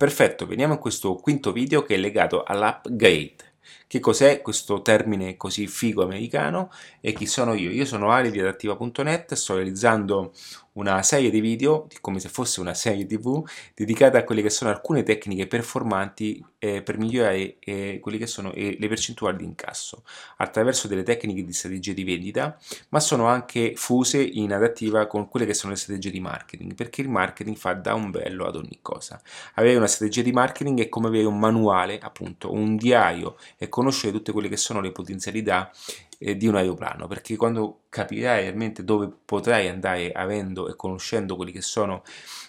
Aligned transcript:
Perfetto, 0.00 0.46
veniamo 0.46 0.72
a 0.72 0.78
questo 0.78 1.16
quinto 1.16 1.52
video 1.52 1.82
che 1.82 1.96
è 1.96 1.98
legato 1.98 2.42
all'upgrade. 2.42 3.36
Che 3.86 4.00
cos'è 4.00 4.40
questo 4.40 4.80
termine 4.80 5.36
così 5.36 5.66
figo 5.66 6.02
americano 6.02 6.70
e 7.02 7.12
chi 7.12 7.26
sono 7.26 7.52
io? 7.52 7.70
Io 7.70 7.84
sono 7.84 8.10
Ali 8.10 8.30
di 8.30 8.40
adattiva.net, 8.40 9.34
sto 9.34 9.56
realizzando 9.56 10.32
una 10.80 11.02
serie 11.02 11.30
di 11.30 11.40
video, 11.40 11.86
come 12.00 12.18
se 12.20 12.28
fosse 12.28 12.60
una 12.60 12.74
serie 12.74 13.06
tv, 13.06 13.46
dedicata 13.74 14.18
a 14.18 14.24
quelle 14.24 14.42
che 14.42 14.50
sono 14.50 14.70
alcune 14.70 15.02
tecniche 15.02 15.46
performanti 15.46 16.42
eh, 16.58 16.82
per 16.82 16.98
migliorare 16.98 17.56
eh, 17.58 17.98
quelle 18.00 18.18
che 18.18 18.26
sono 18.26 18.52
eh, 18.52 18.76
le 18.78 18.88
percentuali 18.88 19.36
di 19.36 19.44
incasso, 19.44 20.04
attraverso 20.38 20.88
delle 20.88 21.02
tecniche 21.02 21.44
di 21.44 21.52
strategie 21.52 21.94
di 21.94 22.04
vendita, 22.04 22.58
ma 22.88 23.00
sono 23.00 23.26
anche 23.26 23.74
fuse 23.76 24.22
in 24.22 24.52
adattiva 24.52 25.06
con 25.06 25.28
quelle 25.28 25.46
che 25.46 25.54
sono 25.54 25.72
le 25.72 25.78
strategie 25.78 26.10
di 26.10 26.20
marketing, 26.20 26.74
perché 26.74 27.02
il 27.02 27.08
marketing 27.08 27.56
fa 27.56 27.74
da 27.74 27.94
un 27.94 28.10
bello 28.10 28.46
ad 28.46 28.56
ogni 28.56 28.78
cosa. 28.80 29.20
Avere 29.54 29.76
una 29.76 29.86
strategia 29.86 30.22
di 30.22 30.32
marketing 30.32 30.80
è 30.80 30.88
come 30.88 31.08
avere 31.08 31.26
un 31.26 31.38
manuale, 31.38 31.98
appunto, 31.98 32.52
un 32.52 32.76
diario 32.76 33.36
e 33.58 33.68
conoscere 33.68 34.12
tutte 34.12 34.32
quelle 34.32 34.48
che 34.48 34.56
sono 34.56 34.80
le 34.80 34.92
potenzialità 34.92 35.70
eh, 36.18 36.36
di 36.36 36.46
un 36.46 36.54
aeroplano, 36.54 37.06
perché 37.06 37.36
quando 37.36 37.80
capirai 37.90 38.44
realmente 38.44 38.84
dove 38.84 39.10
potrai 39.24 39.68
andare 39.68 40.12
avendo 40.12 40.68
e 40.68 40.76
conoscendo 40.76 41.36
quelli 41.36 41.52
che 41.52 41.60
sono 41.60 42.02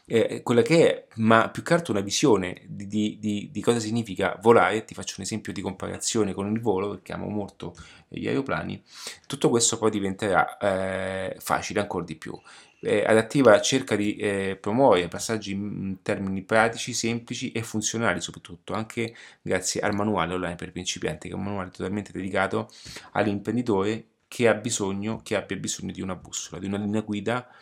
eh, 0.06 0.42
quella 0.44 0.62
che 0.62 0.88
è, 0.94 1.08
ma 1.16 1.50
più 1.50 1.64
che 1.64 1.74
altro 1.74 1.94
una 1.94 2.02
visione 2.02 2.64
di, 2.68 3.18
di, 3.18 3.50
di, 3.50 3.62
cosa 3.62 3.80
significa 3.80 4.38
volare, 4.42 4.84
ti 4.84 4.94
faccio 4.94 5.16
un 5.18 5.24
esempio 5.24 5.54
di 5.54 5.62
comparazione 5.62 6.34
con 6.34 6.52
il 6.52 6.60
volo, 6.60 6.90
perché 6.90 7.14
amo 7.14 7.28
molto 7.28 7.74
gli 8.10 8.28
aeroplani, 8.28 8.82
tutto 9.26 9.50
questo 9.50 9.78
poi 9.78 9.90
diventerà 9.90 10.58
eh, 10.58 11.36
facile 11.40 11.80
ancora 11.80 12.04
di 12.04 12.16
più. 12.16 12.38
Eh, 12.84 13.04
adattiva 13.06 13.62
cerca 13.62 13.96
di 13.96 14.16
eh, 14.16 14.58
promuovere 14.60 15.08
passaggi 15.08 15.52
in 15.52 16.02
termini 16.02 16.42
pratici, 16.42 16.94
semplici 16.94 17.52
e 17.52 17.64
funzionali 17.64 18.20
soprattutto, 18.20 18.74
anche 18.74 19.16
grazie 19.42 19.80
al 19.82 19.94
manuale 19.94 20.34
online 20.34 20.56
per 20.56 20.72
principianti, 20.72 21.30
che 21.30 21.36
è 21.36 21.38
un 21.38 21.44
manuale 21.44 21.70
totalmente 21.70 22.12
dedicato 22.12 22.70
all'imprenditore 23.12 24.08
che 24.32 24.48
ha 24.48 24.54
bisogno, 24.54 25.20
che 25.22 25.36
abbia 25.36 25.58
bisogno 25.58 25.92
di 25.92 26.00
una 26.00 26.16
bussola, 26.16 26.58
di 26.58 26.66
una 26.66 26.78
linea 26.78 27.02
guida 27.02 27.54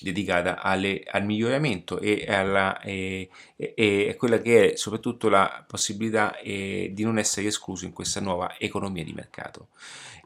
dedicata 0.00 0.60
alle, 0.60 1.04
al 1.06 1.24
miglioramento 1.24 2.00
e, 2.00 2.26
alla, 2.26 2.80
e, 2.80 3.30
e, 3.54 4.16
quella 4.18 4.40
che 4.40 4.72
è 4.72 4.76
soprattutto 4.76 5.28
la 5.28 5.64
possibilità 5.64 6.36
eh, 6.38 6.90
di 6.92 7.04
non 7.04 7.18
essere 7.18 7.46
escluso 7.46 7.84
in 7.84 7.92
questa 7.92 8.18
nuova 8.18 8.58
economia 8.58 9.04
di 9.04 9.12
mercato. 9.12 9.68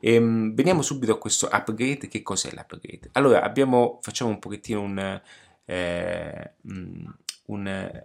Ehm, 0.00 0.55
veniamo 0.55 0.81
subito 0.81 1.12
a 1.12 1.19
questo 1.19 1.47
upgrade. 1.53 2.09
Che 2.09 2.22
cos'è 2.22 2.50
l'upgrade? 2.50 3.11
Allora, 3.12 3.42
abbiamo, 3.42 3.98
facciamo 4.00 4.31
un 4.31 4.39
pochettino 4.39 4.81
un, 4.81 5.20
eh, 5.67 6.53
mm, 6.72 7.06
un 7.48 8.03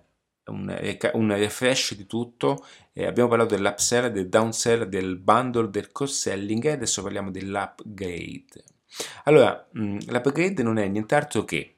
un, 0.50 1.00
un, 1.14 1.36
refresh 1.36 1.96
di 1.96 2.06
tutto. 2.06 2.66
Eh, 2.94 3.06
abbiamo 3.06 3.30
parlato 3.30 3.56
dell'upsell, 3.56 4.08
del 4.08 4.30
downsell, 4.30 4.84
del 4.84 5.18
bundle, 5.18 5.70
del 5.70 5.92
cross-selling 5.92 6.66
e 6.66 6.72
adesso 6.72 7.02
parliamo 7.02 7.32
dell'upgrade. 7.32 8.64
Allora, 9.26 9.68
mm, 9.78 10.00
l'upgrade 10.08 10.64
non 10.64 10.78
è 10.78 10.88
nient'altro 10.88 11.44
che 11.46 11.76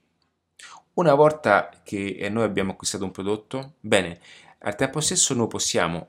una 0.94 1.14
volta 1.14 1.69
che 1.83 2.27
noi 2.30 2.44
abbiamo 2.44 2.72
acquistato 2.72 3.03
un 3.03 3.11
prodotto, 3.11 3.73
bene, 3.80 4.19
al 4.59 4.75
tempo 4.75 4.99
stesso 4.99 5.33
noi 5.33 5.47
possiamo 5.47 6.05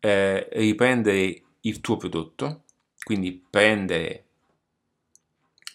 eh, 0.00 0.48
riprendere 0.52 1.42
il 1.60 1.80
tuo 1.80 1.96
prodotto, 1.96 2.64
quindi 3.02 3.44
prendere 3.48 4.24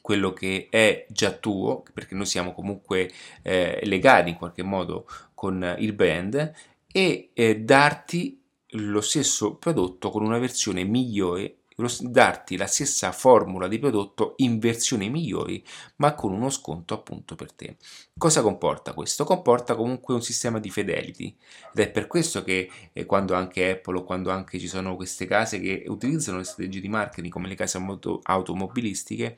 quello 0.07 0.31
che 0.31 0.67
è 0.69 1.05
già 1.09 1.31
tuo, 1.31 1.83
perché 1.93 2.15
noi 2.15 2.25
siamo 2.25 2.53
comunque 2.53 3.11
eh, 3.41 3.81
legati 3.83 4.29
in 4.29 4.37
qualche 4.37 4.63
modo 4.63 5.05
con 5.33 5.75
il 5.79 5.91
brand, 5.91 6.53
e 6.89 7.31
eh, 7.33 7.59
darti 7.59 8.41
lo 8.71 9.01
stesso 9.01 9.55
prodotto 9.55 10.09
con 10.09 10.23
una 10.23 10.37
versione 10.37 10.85
migliore 10.85 11.56
darti 12.01 12.57
la 12.57 12.65
stessa 12.65 13.11
formula 13.11 13.67
di 13.67 13.77
prodotto 13.77 14.33
in 14.37 14.57
versioni 14.57 15.11
migliori, 15.11 15.63
ma 15.97 16.15
con 16.15 16.33
uno 16.33 16.49
sconto 16.49 16.95
appunto 16.95 17.35
per 17.35 17.53
te. 17.53 17.77
Cosa 18.17 18.41
comporta 18.41 18.93
questo? 18.93 19.25
Comporta 19.25 19.75
comunque 19.75 20.15
un 20.15 20.23
sistema 20.23 20.59
di 20.59 20.71
fidelity 20.71 21.35
ed 21.73 21.79
è 21.79 21.91
per 21.91 22.07
questo 22.07 22.43
che 22.43 22.67
eh, 22.91 23.05
quando 23.05 23.35
anche 23.35 23.69
Apple 23.69 23.97
o 23.99 24.03
quando 24.03 24.31
anche 24.31 24.57
ci 24.57 24.67
sono 24.67 24.95
queste 24.95 25.27
case 25.27 25.59
che 25.59 25.83
utilizzano 25.87 26.39
le 26.39 26.45
strategie 26.45 26.81
di 26.81 26.89
marketing 26.89 27.31
come 27.31 27.47
le 27.47 27.55
case 27.55 27.77
auto- 27.77 28.21
automobilistiche, 28.23 29.37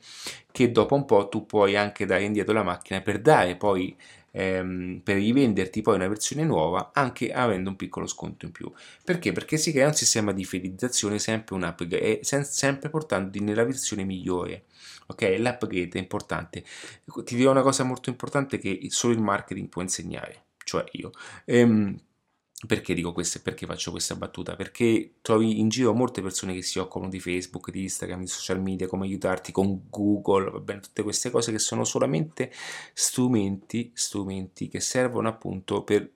che 0.50 0.70
dopo 0.70 0.94
un 0.94 1.04
po' 1.04 1.28
tu 1.28 1.44
puoi 1.44 1.76
anche 1.76 2.06
dare 2.06 2.24
indietro 2.24 2.54
la 2.54 2.62
macchina 2.62 3.02
per 3.02 3.20
dare 3.20 3.56
poi 3.56 3.94
ehm, 4.30 5.00
per 5.02 5.16
rivenderti 5.16 5.82
poi 5.82 5.96
una 5.96 6.08
versione 6.08 6.44
nuova 6.44 6.90
anche 6.92 7.32
avendo 7.32 7.70
un 7.70 7.76
piccolo 7.76 8.06
sconto 8.06 8.46
in 8.46 8.52
più. 8.52 8.70
Perché? 9.04 9.32
Perché 9.32 9.56
si 9.56 9.72
crea 9.72 9.88
un 9.88 9.94
sistema 9.94 10.32
di 10.32 10.44
fidelizzazione 10.44 11.18
sempre 11.18 11.54
un 11.54 11.62
upgrade, 11.62 12.20
sempre 12.22 12.90
portandoti 12.90 13.40
nella 13.40 13.64
versione 13.64 14.04
migliore. 14.04 14.64
Ok, 15.06 15.22
l'upgrade 15.38 15.90
è 15.92 15.98
importante. 15.98 16.64
Ti 17.24 17.34
dirò 17.34 17.50
una 17.50 17.62
cosa 17.62 17.82
molto 17.84 18.10
importante 18.10 18.58
che 18.58 18.86
solo 18.90 19.12
il 19.12 19.20
marketing 19.20 19.68
può 19.68 19.82
insegnare, 19.82 20.44
cioè 20.64 20.84
io. 20.92 21.10
Ehm, 21.44 21.96
perché 22.66 22.92
dico 22.92 23.12
questo 23.12 23.38
e 23.38 23.40
perché 23.40 23.64
faccio 23.64 23.90
questa 23.90 24.16
battuta? 24.16 24.54
Perché 24.54 25.14
trovi 25.22 25.60
in 25.60 25.70
giro 25.70 25.94
molte 25.94 26.20
persone 26.20 26.52
che 26.52 26.62
si 26.62 26.78
occupano 26.78 27.10
di 27.10 27.18
Facebook, 27.18 27.70
di 27.70 27.82
Instagram, 27.82 28.20
di 28.20 28.26
social 28.26 28.60
media, 28.60 28.86
come 28.86 29.06
aiutarti 29.06 29.50
con 29.50 29.88
Google, 29.88 30.50
va 30.50 30.60
bene, 30.60 30.80
tutte 30.80 31.02
queste 31.02 31.30
cose 31.30 31.52
che 31.52 31.58
sono 31.58 31.84
solamente 31.84 32.52
strumenti, 32.92 33.90
strumenti 33.94 34.68
che 34.68 34.80
servono 34.80 35.28
appunto 35.28 35.82
per 35.84 36.10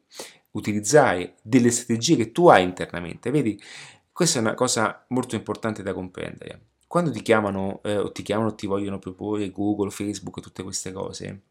utilizzare 0.50 1.37
delle 1.41 1.71
strategie 1.71 2.16
che 2.16 2.31
tu 2.31 2.49
hai 2.49 2.62
internamente. 2.62 3.31
Vedi, 3.31 3.59
questa 4.12 4.38
è 4.38 4.43
una 4.43 4.54
cosa 4.54 5.04
molto 5.09 5.37
importante 5.37 5.83
da 5.83 5.94
comprendere. 5.94 6.60
Quando 6.87 7.10
ti 7.10 7.22
chiamano 7.22 7.81
eh, 7.83 7.97
o 7.97 8.12
ti 8.12 8.22
chiamano 8.22 8.50
o 8.50 8.54
ti 8.54 8.66
vogliono 8.66 8.99
proporre 8.99 9.50
Google, 9.50 9.91
Facebook, 9.91 10.41
tutte 10.41 10.62
queste 10.62 10.93
cose, 10.93 11.44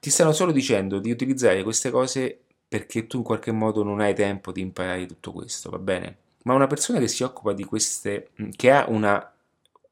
ti 0.00 0.08
stanno 0.08 0.32
solo 0.32 0.50
dicendo 0.50 0.98
di 0.98 1.10
utilizzare 1.10 1.62
queste 1.62 1.90
cose 1.90 2.44
perché 2.68 3.06
tu 3.06 3.18
in 3.18 3.22
qualche 3.22 3.52
modo 3.52 3.82
non 3.82 4.00
hai 4.00 4.14
tempo 4.14 4.52
di 4.52 4.60
imparare 4.60 5.06
tutto 5.06 5.32
questo, 5.32 5.70
va 5.70 5.78
bene? 5.78 6.18
Ma 6.44 6.54
una 6.54 6.66
persona 6.66 6.98
che 6.98 7.08
si 7.08 7.22
occupa 7.22 7.52
di 7.52 7.64
queste, 7.64 8.30
che 8.56 8.70
ha 8.70 8.86
una, 8.88 9.32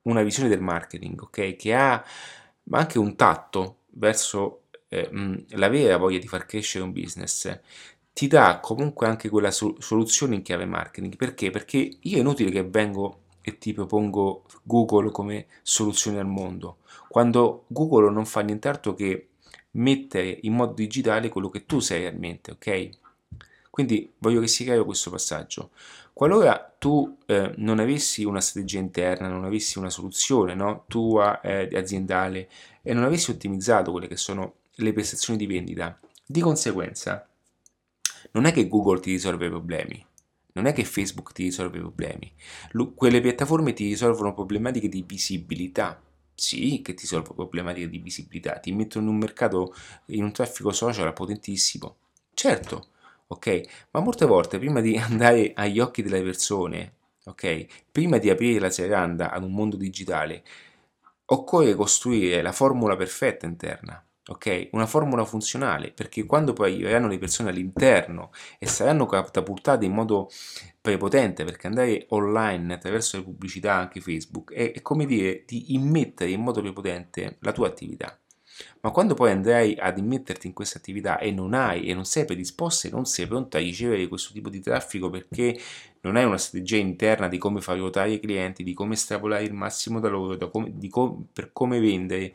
una 0.02 0.22
visione 0.22 0.48
del 0.48 0.60
marketing, 0.60 1.20
ok? 1.22 1.56
Che 1.56 1.74
ha 1.74 2.04
anche 2.70 2.98
un 2.98 3.16
tatto 3.16 3.78
verso 3.94 4.64
eh, 4.88 5.08
la 5.50 5.68
vera 5.68 5.96
voglia 5.96 6.18
di 6.18 6.28
far 6.28 6.46
crescere 6.46 6.84
un 6.84 6.92
business, 6.92 7.58
ti 8.12 8.26
dà 8.26 8.60
comunque 8.60 9.06
anche 9.06 9.28
quella 9.28 9.50
so- 9.50 9.76
soluzione 9.80 10.34
in 10.34 10.42
chiave 10.42 10.64
marketing. 10.66 11.16
Perché? 11.16 11.50
Perché 11.50 11.98
io 12.00 12.16
è 12.16 12.20
inutile 12.20 12.50
che 12.50 12.62
vengo 12.64 13.20
e 13.40 13.58
ti 13.58 13.72
propongo 13.72 14.44
Google 14.62 15.10
come 15.10 15.46
soluzione 15.62 16.20
al 16.20 16.26
mondo, 16.26 16.78
quando 17.08 17.64
Google 17.68 18.10
non 18.10 18.24
fa 18.24 18.40
nient'altro 18.40 18.94
che 18.94 19.28
mettere 19.72 20.38
in 20.42 20.54
modo 20.54 20.72
digitale 20.72 21.28
quello 21.28 21.48
che 21.48 21.66
tu 21.66 21.80
sei 21.80 22.00
realmente, 22.02 22.52
ok? 22.52 22.90
Quindi 23.70 24.12
voglio 24.18 24.40
che 24.40 24.48
sia 24.48 24.66
chiaro 24.66 24.84
questo 24.84 25.10
passaggio. 25.10 25.70
Qualora 26.12 26.74
tu 26.78 27.16
eh, 27.24 27.54
non 27.56 27.78
avessi 27.78 28.22
una 28.22 28.40
strategia 28.40 28.78
interna, 28.78 29.28
non 29.28 29.44
avessi 29.44 29.78
una 29.78 29.88
soluzione 29.88 30.54
no, 30.54 30.84
tua 30.88 31.40
eh, 31.40 31.70
aziendale 31.74 32.50
e 32.82 32.92
non 32.92 33.04
avessi 33.04 33.30
ottimizzato 33.30 33.90
quelle 33.90 34.08
che 34.08 34.16
sono 34.16 34.56
le 34.74 34.92
prestazioni 34.92 35.38
di 35.38 35.46
vendita, 35.46 35.98
di 36.24 36.40
conseguenza 36.40 37.26
non 38.32 38.44
è 38.44 38.52
che 38.52 38.68
Google 38.68 39.00
ti 39.00 39.10
risolve 39.12 39.46
i 39.46 39.50
problemi, 39.50 40.04
non 40.52 40.66
è 40.66 40.72
che 40.72 40.84
Facebook 40.84 41.32
ti 41.32 41.44
risolve 41.44 41.78
i 41.78 41.80
problemi, 41.80 42.30
L- 42.72 42.94
quelle 42.94 43.20
piattaforme 43.20 43.72
ti 43.72 43.84
risolvono 43.84 44.34
problematiche 44.34 44.88
di 44.88 45.02
visibilità, 45.06 46.00
sì, 46.34 46.80
che 46.82 46.94
ti 46.94 47.02
risolvono 47.02 47.34
problematiche 47.34 47.88
di 47.88 47.98
visibilità, 47.98 48.58
ti 48.58 48.72
mettono 48.72 49.06
in 49.06 49.12
un 49.12 49.18
mercato, 49.18 49.74
in 50.06 50.24
un 50.24 50.32
traffico 50.32 50.72
social 50.72 51.12
potentissimo. 51.12 51.96
Certo, 52.34 52.88
ok? 53.28 53.88
Ma 53.92 54.00
molte 54.00 54.26
volte 54.26 54.58
prima 54.58 54.80
di 54.80 54.96
andare 54.98 55.52
agli 55.54 55.78
occhi 55.78 56.02
delle 56.02 56.22
persone, 56.22 56.94
ok? 57.24 57.66
Prima 57.90 58.18
di 58.18 58.30
aprire 58.30 58.58
la 58.60 58.70
seranda 58.70 59.30
ad 59.30 59.44
un 59.44 59.52
mondo 59.52 59.76
digitale, 59.76 60.42
occorre 61.26 61.74
costruire 61.74 62.42
la 62.42 62.52
formula 62.52 62.96
perfetta 62.96 63.46
interna 63.46 64.04
ok? 64.26 64.68
Una 64.72 64.86
formula 64.86 65.24
funzionale, 65.24 65.92
perché 65.92 66.24
quando 66.24 66.52
poi 66.52 66.72
arriveranno 66.72 67.08
le 67.08 67.18
persone 67.18 67.50
all'interno 67.50 68.30
e 68.58 68.66
saranno 68.66 69.06
catapultate 69.06 69.84
in 69.84 69.92
modo 69.92 70.30
prepotente, 70.80 71.44
perché 71.44 71.66
andare 71.66 72.06
online 72.10 72.74
attraverso 72.74 73.16
le 73.16 73.24
pubblicità, 73.24 73.74
anche 73.74 74.00
Facebook, 74.00 74.52
è, 74.52 74.72
è 74.72 74.82
come 74.82 75.06
dire 75.06 75.44
di 75.46 75.74
immettere 75.74 76.30
in 76.30 76.40
modo 76.40 76.60
prepotente 76.60 77.36
la 77.40 77.52
tua 77.52 77.66
attività. 77.68 78.16
Ma 78.80 78.90
quando 78.90 79.14
poi 79.14 79.30
andrai 79.30 79.76
ad 79.78 79.98
immetterti 79.98 80.46
in 80.46 80.52
questa 80.52 80.78
attività 80.78 81.18
e 81.18 81.30
non 81.30 81.54
hai 81.54 81.86
e 81.86 81.94
non 81.94 82.04
sei 82.04 82.24
predisposto 82.24 82.86
e 82.86 82.90
non 82.90 83.04
sei 83.04 83.26
pronto 83.26 83.56
a 83.56 83.60
ricevere 83.60 84.08
questo 84.08 84.32
tipo 84.32 84.48
di 84.48 84.60
traffico 84.60 85.08
perché 85.10 85.58
non 86.00 86.16
hai 86.16 86.24
una 86.24 86.38
strategia 86.38 86.76
interna 86.76 87.28
di 87.28 87.38
come 87.38 87.60
far 87.60 87.78
ruotare 87.78 88.12
i 88.12 88.20
clienti, 88.20 88.64
di 88.64 88.74
come 88.74 88.94
estrapolare 88.94 89.44
il 89.44 89.52
massimo 89.52 90.00
da 90.00 90.08
loro, 90.08 90.36
da 90.36 90.48
come, 90.48 90.72
com- 90.90 91.24
per 91.32 91.50
come 91.52 91.78
vendere, 91.80 92.34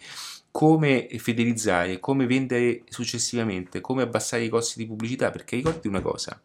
come 0.51 1.07
fidelizzare, 1.17 1.99
come 1.99 2.25
vendere 2.25 2.83
successivamente, 2.89 3.81
come 3.81 4.03
abbassare 4.03 4.43
i 4.43 4.49
costi 4.49 4.79
di 4.79 4.87
pubblicità, 4.87 5.31
perché 5.31 5.57
ricordi 5.57 5.87
una 5.87 6.01
cosa, 6.01 6.41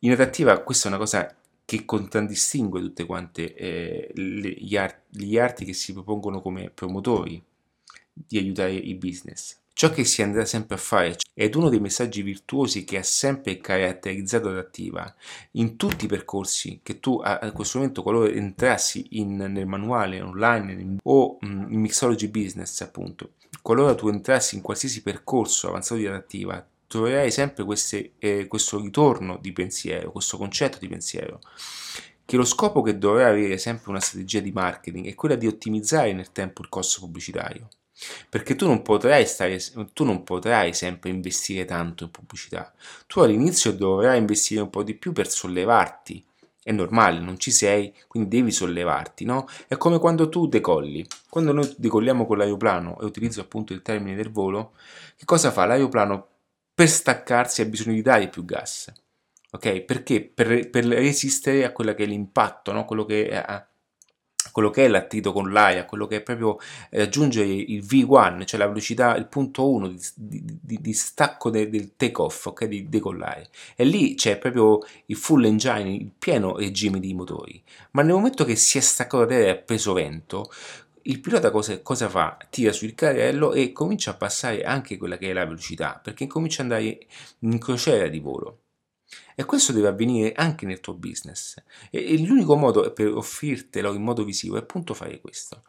in 0.00 0.12
adattiva 0.12 0.58
questa 0.60 0.86
è 0.86 0.88
una 0.90 0.98
cosa 1.00 1.34
che 1.64 1.84
contraddistingue 1.84 2.80
tutte 2.80 3.06
quante 3.06 3.54
eh, 3.54 4.10
le, 4.14 4.50
gli, 4.50 4.76
art- 4.76 5.02
gli 5.10 5.36
arti 5.36 5.64
che 5.64 5.72
si 5.72 5.92
propongono 5.92 6.40
come 6.40 6.70
promotori 6.70 7.42
di 8.16 8.38
aiutare 8.38 8.72
i 8.72 8.94
business. 8.94 9.58
Ciò 9.74 9.90
che 9.90 10.04
si 10.04 10.22
andrà 10.22 10.46
sempre 10.46 10.76
a 10.76 10.78
fare 10.78 11.16
ed 11.34 11.54
uno 11.54 11.68
dei 11.68 11.80
messaggi 11.80 12.22
virtuosi 12.22 12.84
che 12.84 12.96
ha 12.96 13.02
sempre 13.02 13.58
caratterizzato 13.58 14.48
Adattiva 14.48 15.14
in 15.52 15.76
tutti 15.76 16.06
i 16.06 16.08
percorsi 16.08 16.80
che 16.82 16.98
tu 16.98 17.20
a, 17.22 17.52
questo 17.52 17.76
momento 17.76 18.02
qualora 18.02 18.30
entrassi 18.30 19.06
in, 19.10 19.36
nel 19.36 19.66
manuale 19.66 20.22
online 20.22 20.72
in, 20.72 20.96
o 21.02 21.36
mh, 21.38 21.66
in 21.72 21.80
Mixology 21.80 22.28
Business 22.28 22.80
appunto, 22.80 23.32
qualora 23.60 23.94
tu 23.94 24.08
entrassi 24.08 24.54
in 24.54 24.62
qualsiasi 24.62 25.02
percorso 25.02 25.68
avanzato 25.68 26.00
di 26.00 26.06
Adattiva 26.06 26.66
troverai 26.86 27.30
sempre 27.30 27.64
queste, 27.64 28.12
eh, 28.18 28.46
questo 28.46 28.80
ritorno 28.80 29.36
di 29.42 29.52
pensiero, 29.52 30.10
questo 30.10 30.38
concetto 30.38 30.78
di 30.78 30.88
pensiero 30.88 31.40
che 32.24 32.36
lo 32.36 32.44
scopo 32.44 32.80
che 32.80 32.96
dovrà 32.96 33.28
avere 33.28 33.58
sempre 33.58 33.90
una 33.90 34.00
strategia 34.00 34.40
di 34.40 34.52
marketing 34.52 35.06
è 35.06 35.14
quella 35.14 35.36
di 35.36 35.46
ottimizzare 35.46 36.14
nel 36.14 36.32
tempo 36.32 36.62
il 36.62 36.68
costo 36.70 37.00
pubblicitario. 37.00 37.68
Perché 38.28 38.56
tu 38.56 38.66
non, 38.66 38.82
potrai 38.82 39.26
stare, 39.26 39.58
tu 39.92 40.04
non 40.04 40.22
potrai 40.22 40.74
sempre 40.74 41.10
investire 41.10 41.64
tanto 41.64 42.04
in 42.04 42.10
pubblicità. 42.10 42.72
Tu 43.06 43.20
all'inizio 43.20 43.72
dovrai 43.72 44.18
investire 44.18 44.60
un 44.60 44.70
po' 44.70 44.82
di 44.82 44.94
più 44.94 45.12
per 45.12 45.28
sollevarti. 45.28 46.24
È 46.62 46.72
normale, 46.72 47.20
non 47.20 47.38
ci 47.38 47.52
sei, 47.52 47.94
quindi 48.08 48.28
devi 48.28 48.50
sollevarti, 48.50 49.24
no? 49.24 49.46
È 49.68 49.76
come 49.76 49.98
quando 49.98 50.28
tu 50.28 50.46
decolli. 50.48 51.06
Quando 51.28 51.52
noi 51.52 51.72
decolliamo 51.76 52.26
con 52.26 52.38
l'aeroplano 52.38 52.98
e 53.00 53.04
utilizzo 53.04 53.40
appunto 53.40 53.72
il 53.72 53.82
termine 53.82 54.16
del 54.16 54.30
volo, 54.30 54.74
che 55.16 55.24
cosa 55.24 55.50
fa? 55.52 55.64
L'aeroplano 55.64 56.26
per 56.74 56.88
staccarsi 56.88 57.62
ha 57.62 57.66
bisogno 57.66 57.94
di 57.94 58.02
dare 58.02 58.28
più 58.28 58.44
gas. 58.44 58.92
Ok? 59.52 59.80
Perché? 59.82 60.22
Per, 60.22 60.68
per 60.68 60.84
resistere 60.86 61.64
a 61.64 61.72
quello 61.72 61.94
che 61.94 62.02
è 62.02 62.06
l'impatto, 62.06 62.72
no? 62.72 62.84
quello 62.84 63.04
che 63.04 63.28
è, 63.28 63.66
quello 64.52 64.70
che 64.70 64.84
è 64.84 64.88
l'attrito 64.88 65.32
con 65.32 65.52
l'aria, 65.52 65.84
quello 65.84 66.06
che 66.06 66.16
è 66.16 66.22
proprio 66.22 66.58
raggiungere 66.90 67.46
eh, 67.48 67.64
il 67.68 67.84
V1, 67.84 68.44
cioè 68.44 68.58
la 68.58 68.66
velocità, 68.66 69.16
il 69.16 69.26
punto 69.26 69.70
1 69.70 69.88
di, 70.14 70.58
di, 70.60 70.80
di 70.80 70.92
stacco 70.92 71.50
de, 71.50 71.68
del 71.68 71.92
take 71.96 72.20
off, 72.20 72.46
ok, 72.46 72.64
di 72.64 72.88
decollare. 72.88 73.48
E 73.74 73.84
lì 73.84 74.14
c'è 74.14 74.38
proprio 74.38 74.80
il 75.06 75.16
full 75.16 75.44
engine, 75.44 75.90
il 75.90 76.10
pieno 76.18 76.56
regime 76.56 77.00
di 77.00 77.14
motori. 77.14 77.62
Ma 77.92 78.02
nel 78.02 78.14
momento 78.14 78.44
che 78.44 78.56
si 78.56 78.78
è 78.78 78.80
staccato 78.80 79.24
da 79.24 79.26
terra 79.26 79.46
e 79.46 79.50
ha 79.50 79.56
preso 79.56 79.92
vento, 79.92 80.50
il 81.02 81.20
pilota 81.20 81.50
cosa, 81.50 81.80
cosa, 81.82 82.08
fa? 82.08 82.36
Tira 82.50 82.72
sul 82.72 82.94
carrello 82.94 83.52
e 83.52 83.72
comincia 83.72 84.10
a 84.12 84.14
passare 84.14 84.64
anche 84.64 84.96
quella 84.96 85.16
che 85.16 85.30
è 85.30 85.32
la 85.32 85.44
velocità, 85.44 86.00
perché 86.02 86.26
comincia 86.26 86.62
ad 86.62 86.72
andare 86.72 87.06
in 87.40 87.58
crociera 87.58 88.08
di 88.08 88.18
volo. 88.18 88.58
E 89.34 89.44
questo 89.44 89.72
deve 89.72 89.88
avvenire 89.88 90.32
anche 90.32 90.66
nel 90.66 90.80
tuo 90.80 90.94
business. 90.94 91.54
E, 91.90 92.18
l'unico 92.18 92.56
modo 92.56 92.92
per 92.92 93.08
offrirtelo 93.08 93.92
in 93.92 94.02
modo 94.02 94.24
visivo 94.24 94.56
è 94.56 94.60
appunto 94.60 94.94
fare 94.94 95.20
questo. 95.20 95.62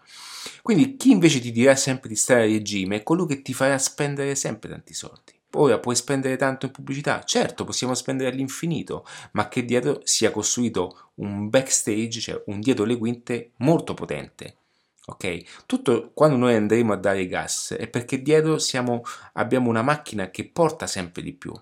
Quindi 0.61 0.95
chi 0.95 1.11
invece 1.11 1.39
ti 1.39 1.51
dirà 1.51 1.75
sempre 1.75 2.09
di 2.09 2.15
stare 2.15 2.43
a 2.43 2.45
regime 2.45 2.97
è 2.97 3.03
colui 3.03 3.27
che 3.27 3.41
ti 3.41 3.53
farà 3.53 3.77
spendere 3.77 4.35
sempre 4.35 4.69
tanti 4.69 4.93
soldi. 4.93 5.35
Ora 5.51 5.79
puoi 5.79 5.95
spendere 5.95 6.35
tanto 6.35 6.65
in 6.65 6.71
pubblicità? 6.71 7.23
Certo, 7.23 7.63
possiamo 7.63 7.93
spendere 7.95 8.29
all'infinito, 8.29 9.05
ma 9.31 9.47
che 9.47 9.65
dietro 9.65 10.01
sia 10.03 10.29
costruito 10.29 11.11
un 11.15 11.49
backstage, 11.49 12.19
cioè 12.19 12.43
un 12.47 12.59
dietro 12.59 12.85
le 12.85 12.97
quinte 12.97 13.51
molto 13.57 13.93
potente. 13.93 14.57
Ok? 15.05 15.65
Tutto 15.65 16.11
quando 16.13 16.35
noi 16.35 16.55
andremo 16.55 16.93
a 16.93 16.97
dare 16.97 17.27
gas 17.27 17.75
è 17.77 17.87
perché 17.87 18.21
dietro 18.21 18.59
siamo, 18.59 19.03
abbiamo 19.33 19.69
una 19.69 19.81
macchina 19.81 20.29
che 20.29 20.49
porta 20.49 20.85
sempre 20.85 21.21
di 21.21 21.33
più 21.33 21.53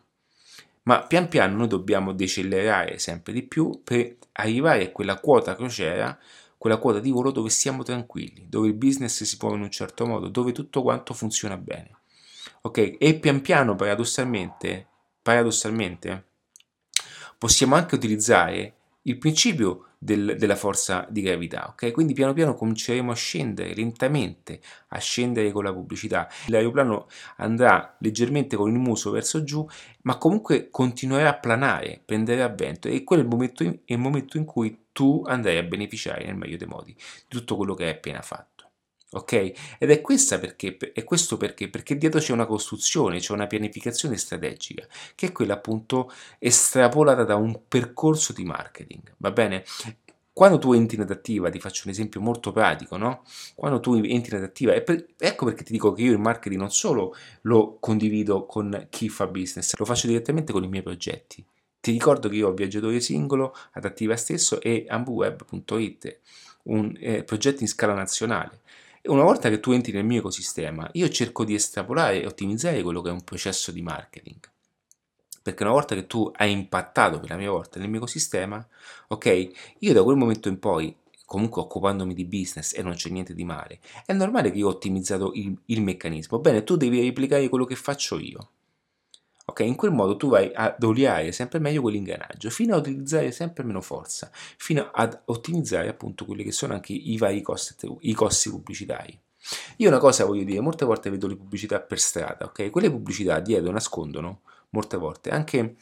ma 0.85 1.03
pian 1.05 1.27
piano 1.27 1.57
noi 1.57 1.67
dobbiamo 1.67 2.13
decelerare 2.13 2.97
sempre 2.97 3.33
di 3.33 3.43
più 3.43 3.81
per 3.83 4.17
arrivare 4.33 4.85
a 4.85 4.91
quella 4.91 5.19
quota 5.19 5.55
crociera, 5.55 6.17
quella 6.57 6.77
quota 6.77 6.99
di 6.99 7.11
volo 7.11 7.31
dove 7.31 7.49
siamo 7.49 7.83
tranquilli, 7.83 8.47
dove 8.49 8.67
il 8.67 8.73
business 8.73 9.23
si 9.23 9.37
muove 9.39 9.57
in 9.57 9.63
un 9.63 9.71
certo 9.71 10.05
modo, 10.05 10.29
dove 10.29 10.51
tutto 10.51 10.81
quanto 10.81 11.13
funziona 11.13 11.57
bene. 11.57 11.97
Ok? 12.61 12.95
E 12.99 13.19
pian 13.19 13.41
piano, 13.41 13.75
paradossalmente, 13.75 14.87
paradossalmente 15.21 16.25
possiamo 17.37 17.75
anche 17.75 17.95
utilizzare 17.95 18.73
il 19.07 19.17
principio 19.17 19.87
del, 19.97 20.35
della 20.37 20.55
forza 20.55 21.07
di 21.09 21.21
gravità, 21.21 21.67
ok? 21.69 21.91
Quindi 21.91 22.13
piano 22.13 22.33
piano 22.33 22.53
cominceremo 22.55 23.11
a 23.11 23.15
scendere 23.15 23.73
lentamente, 23.73 24.61
a 24.89 24.99
scendere 24.99 25.51
con 25.51 25.63
la 25.63 25.73
pubblicità. 25.73 26.27
L'aeroplano 26.47 27.07
andrà 27.37 27.95
leggermente 27.99 28.55
con 28.55 28.71
il 28.71 28.77
muso 28.77 29.11
verso 29.11 29.43
giù, 29.43 29.65
ma 30.03 30.17
comunque 30.17 30.69
continuerà 30.69 31.29
a 31.29 31.39
planare, 31.39 32.01
prenderà 32.03 32.47
vento 32.49 32.87
e 32.87 33.03
quello 33.03 33.21
è 33.21 33.25
il 33.25 33.31
momento 33.31 33.63
in, 33.63 33.79
è 33.85 33.93
il 33.93 33.99
momento 33.99 34.37
in 34.37 34.45
cui 34.45 34.85
tu 34.91 35.23
andrai 35.25 35.57
a 35.57 35.63
beneficiare 35.63 36.25
nel 36.25 36.35
meglio 36.35 36.57
dei 36.57 36.67
modi 36.67 36.93
di 36.93 37.25
tutto 37.27 37.55
quello 37.55 37.73
che 37.73 37.85
hai 37.85 37.91
appena 37.91 38.21
fatto. 38.21 38.54
Ok? 39.11 39.31
Ed 39.77 39.91
è, 39.91 40.01
perché, 40.01 40.77
è 40.93 41.03
questo 41.03 41.37
perché? 41.37 41.69
Perché 41.69 41.97
dietro 41.97 42.19
c'è 42.19 42.33
una 42.33 42.45
costruzione, 42.45 43.19
c'è 43.19 43.33
una 43.33 43.47
pianificazione 43.47 44.17
strategica, 44.17 44.85
che 45.13 45.27
è 45.27 45.31
quella 45.31 45.53
appunto 45.53 46.11
estrapolata 46.39 47.23
da 47.23 47.35
un 47.35 47.61
percorso 47.67 48.33
di 48.33 48.43
marketing, 48.43 49.13
va 49.17 49.31
bene? 49.31 49.63
Quando 50.33 50.57
tu 50.57 50.73
entri 50.73 50.97
in 50.97 51.03
adattiva, 51.03 51.49
ti 51.49 51.61
faccio 51.61 51.83
un 51.85 51.91
esempio 51.91 52.19
molto 52.19 52.51
pratico, 52.51 52.97
no? 52.97 53.23
Quando 53.55 53.79
tu 53.79 53.93
entri 53.93 54.31
in 54.31 54.37
adattiva, 54.37 54.77
per, 54.81 55.05
ecco 55.17 55.45
perché 55.45 55.63
ti 55.63 55.71
dico 55.71 55.93
che 55.93 56.01
io 56.01 56.11
il 56.11 56.19
marketing 56.19 56.59
non 56.59 56.71
solo 56.71 57.15
lo 57.43 57.77
condivido 57.79 58.45
con 58.45 58.87
chi 58.89 59.07
fa 59.07 59.27
business, 59.27 59.73
lo 59.77 59.85
faccio 59.85 60.07
direttamente 60.07 60.51
con 60.51 60.63
i 60.63 60.67
miei 60.67 60.83
progetti. 60.83 61.45
Ti 61.79 61.91
ricordo 61.91 62.27
che 62.27 62.35
io 62.35 62.49
ho 62.49 62.53
Viaggiatore 62.53 62.99
Singolo, 62.99 63.55
Adattiva 63.73 64.17
stesso 64.17 64.59
e 64.59 64.85
ambuweb.it, 64.89 66.19
un 66.63 66.93
eh, 66.99 67.23
progetto 67.23 67.61
in 67.61 67.69
scala 67.69 67.93
nazionale 67.93 68.59
una 69.07 69.23
volta 69.23 69.49
che 69.49 69.59
tu 69.59 69.71
entri 69.71 69.91
nel 69.91 70.05
mio 70.05 70.19
ecosistema, 70.19 70.89
io 70.93 71.09
cerco 71.09 71.43
di 71.43 71.53
estrapolare 71.53 72.21
e 72.21 72.25
ottimizzare 72.25 72.81
quello 72.81 73.01
che 73.01 73.09
è 73.09 73.11
un 73.11 73.23
processo 73.23 73.71
di 73.71 73.81
marketing. 73.81 74.39
Perché 75.41 75.63
una 75.63 75.73
volta 75.73 75.93
che 75.93 76.07
tu 76.07 76.31
hai 76.35 76.51
impattato 76.51 77.19
per 77.19 77.29
la 77.29 77.37
mia 77.37 77.51
volta 77.51 77.79
nel 77.79 77.87
mio 77.87 77.97
ecosistema, 77.97 78.65
ok, 79.09 79.75
io 79.79 79.93
da 79.93 80.03
quel 80.03 80.15
momento 80.15 80.49
in 80.49 80.57
poi, 80.57 80.95
comunque 81.25 81.61
occupandomi 81.61 82.13
di 82.13 82.25
business 82.25 82.75
e 82.75 82.81
non 82.81 82.93
c'è 82.93 83.09
niente 83.09 83.33
di 83.33 83.43
male, 83.43 83.79
è 84.05 84.13
normale 84.13 84.51
che 84.51 84.57
io 84.57 84.67
ho 84.67 84.71
ottimizzato 84.71 85.33
il, 85.33 85.55
il 85.65 85.81
meccanismo. 85.81 86.39
Bene, 86.39 86.63
tu 86.63 86.75
devi 86.75 86.99
replicare 87.01 87.47
quello 87.49 87.65
che 87.65 87.75
faccio 87.75 88.17
io. 88.17 88.49
Ok, 89.47 89.59
in 89.59 89.75
quel 89.75 89.91
modo 89.91 90.17
tu 90.17 90.29
vai 90.29 90.51
ad 90.53 90.81
oliare 90.83 91.31
sempre 91.31 91.59
meglio 91.59 91.81
quell'ingranaggio 91.81 92.49
fino 92.49 92.73
a 92.73 92.79
utilizzare 92.79 93.31
sempre 93.31 93.63
meno 93.63 93.79
forza, 93.79 94.31
fino 94.33 94.89
ad 94.91 95.21
ottimizzare 95.25 95.87
appunto 95.87 96.25
quelli 96.25 96.43
che 96.43 96.51
sono 96.51 96.73
anche 96.73 96.93
i 96.93 97.15
vari 97.17 97.43
costi, 97.43 97.87
i 98.01 98.13
costi 98.13 98.49
pubblicitari. 98.49 99.17
Io 99.77 99.87
una 99.87 99.99
cosa 99.99 100.25
voglio 100.25 100.43
dire, 100.43 100.59
molte 100.61 100.85
volte 100.85 101.11
vedo 101.11 101.27
le 101.27 101.35
pubblicità 101.35 101.79
per 101.79 101.99
strada, 101.99 102.45
ok? 102.45 102.71
Quelle 102.71 102.89
pubblicità 102.89 103.39
dietro 103.39 103.71
nascondono 103.71 104.41
molte 104.69 104.97
volte 104.97 105.29
anche 105.29 105.75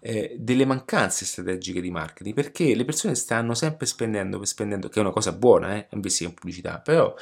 eh, 0.00 0.34
delle 0.38 0.64
mancanze 0.64 1.24
strategiche 1.24 1.80
di 1.80 1.90
marketing 1.90 2.34
perché 2.34 2.74
le 2.74 2.84
persone 2.84 3.14
stanno 3.14 3.54
sempre 3.54 3.86
spendendo, 3.86 4.44
spendendo 4.44 4.88
che 4.88 4.98
è 4.98 5.02
una 5.02 5.12
cosa 5.12 5.32
buona, 5.32 5.76
eh, 5.76 5.86
investire 5.90 6.30
in 6.30 6.34
pubblicità, 6.34 6.80
però 6.80 7.14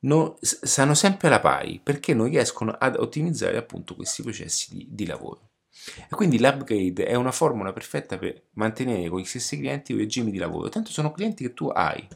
non, 0.00 0.34
stanno 0.40 0.94
sempre 0.94 1.28
alla 1.28 1.40
pari 1.40 1.80
perché 1.82 2.14
non 2.14 2.28
riescono 2.28 2.72
ad 2.72 2.96
ottimizzare 2.96 3.56
appunto 3.56 3.94
questi 3.94 4.22
processi 4.22 4.76
di, 4.76 4.86
di 4.90 5.06
lavoro. 5.06 5.50
E 5.96 6.14
quindi 6.14 6.38
l'upgrade 6.38 7.06
è 7.06 7.14
una 7.14 7.32
formula 7.32 7.72
perfetta 7.72 8.18
per 8.18 8.42
mantenere 8.52 9.08
con 9.08 9.20
gli 9.20 9.24
stessi 9.24 9.58
clienti 9.58 9.92
un 9.92 9.98
regime 9.98 10.30
di 10.30 10.38
lavoro, 10.38 10.68
tanto 10.68 10.90
sono 10.90 11.12
clienti 11.12 11.44
che 11.44 11.54
tu 11.54 11.68
hai, 11.68 12.06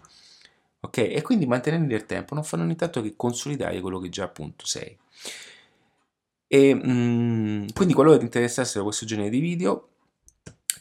ok? 0.80 0.98
E 0.98 1.22
quindi 1.22 1.46
mantenerli 1.46 1.86
nel 1.86 2.06
tempo 2.06 2.34
non 2.34 2.44
fanno 2.44 2.64
nient'altro 2.64 3.02
che 3.02 3.14
consolidare 3.16 3.80
quello 3.80 3.98
che 3.98 4.08
già 4.08 4.24
appunto 4.24 4.66
sei. 4.66 4.96
E 6.52 6.74
mh, 6.74 7.72
quindi 7.74 7.94
qualora 7.94 8.18
ti 8.18 8.24
interessassero 8.24 8.84
questo 8.84 9.06
genere 9.06 9.30
di 9.30 9.38
video, 9.38 9.88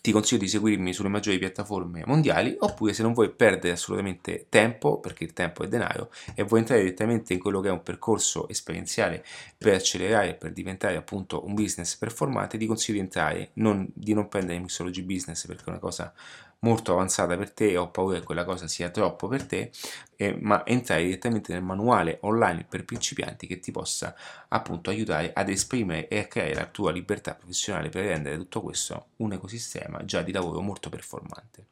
ti 0.10 0.12
consiglio 0.12 0.42
di 0.42 0.48
seguirmi 0.48 0.92
sulle 0.92 1.08
maggiori 1.08 1.38
piattaforme 1.38 2.04
mondiali 2.08 2.56
oppure 2.58 2.94
se 2.94 3.04
non 3.04 3.14
vuoi 3.14 3.30
perdere 3.30 3.74
assolutamente 3.74 4.48
tempo, 4.50 5.00
perché 5.00 5.24
il 5.24 5.34
tempo 5.34 5.64
è 5.64 5.68
denaro, 5.68 6.10
e 6.34 6.42
vuoi 6.42 6.62
entrare 6.62 6.82
direttamente 6.82 7.34
in 7.34 7.40
quello 7.40 7.62
che 7.62 7.68
è 7.68 7.72
un 7.72 7.84
percorso 7.84 8.48
esperienziale 8.50 9.24
per 9.56 9.76
accelerare, 9.76 10.34
per 10.34 10.52
diventare 10.52 10.96
appunto 10.96 11.46
un 11.46 11.54
business 11.54 11.96
performante, 11.96 12.58
ti 12.58 12.66
consiglio 12.66 12.98
di 12.98 13.04
entrare, 13.04 13.52
non, 13.54 13.88
di 13.94 14.14
non 14.14 14.28
prendere 14.28 14.58
Mixology 14.58 15.04
Business 15.04 15.46
perché 15.46 15.66
è 15.66 15.70
una 15.70 15.78
cosa 15.78 16.12
molto 16.60 16.94
avanzata 16.94 17.38
per 17.38 17.52
te 17.52 17.78
ho 17.78 17.90
paura 17.90 18.20
che 18.20 18.26
quella 18.26 18.44
cosa 18.44 18.68
sia 18.68 18.90
troppo 18.90 19.28
per 19.28 19.46
te, 19.46 19.72
eh, 20.16 20.38
ma 20.40 20.66
entrare 20.66 21.04
direttamente 21.04 21.54
nel 21.54 21.62
manuale 21.62 22.18
online 22.22 22.66
per 22.68 22.86
principianti 22.86 23.48
che 23.48 23.60
ti 23.60 23.72
possa 23.72 24.16
appunto 24.50 24.90
aiutare 24.90 25.32
ad 25.34 25.50
esprimere 25.50 26.08
e 26.08 26.20
a 26.20 26.28
creare 26.28 26.54
la 26.54 26.66
tua 26.66 26.92
libertà 26.92 27.36
professionale 27.36 27.90
per 27.90 28.06
rendere 28.06 28.38
tutto 28.38 28.62
questo 28.62 29.08
un 29.18 29.34
ecosistema 29.34 30.04
già 30.06 30.22
di 30.22 30.32
lavoro 30.32 30.62
molto 30.62 30.90
performante. 30.90 31.68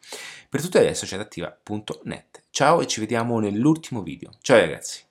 Per 0.50 0.62
tutto 0.62 0.78
adesso 0.78 1.06
c'è 1.06 1.18
attiva.net. 1.18 2.44
Ciao 2.50 2.82
e 2.82 2.88
ci 2.88 3.00
vediamo 3.00 3.40
nell'ultimo 3.40 4.02
video. 4.02 4.32
Ciao 4.42 4.60
ragazzi! 4.60 5.07